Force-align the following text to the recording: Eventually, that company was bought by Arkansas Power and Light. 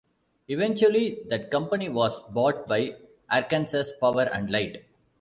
Eventually, 0.47 1.21
that 1.29 1.51
company 1.51 1.87
was 1.87 2.19
bought 2.31 2.67
by 2.67 2.95
Arkansas 3.29 3.83
Power 4.01 4.23
and 4.33 4.49
Light. 4.51 4.83